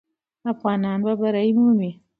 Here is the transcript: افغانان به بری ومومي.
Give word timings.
افغانان 0.51 0.97
به 1.05 1.13
بری 1.21 1.51
ومومي. 1.55 1.91